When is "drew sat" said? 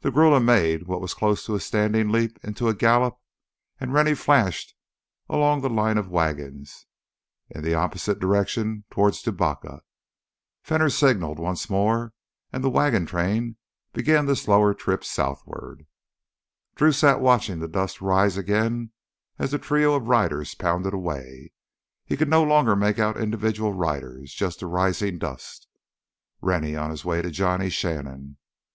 16.74-17.20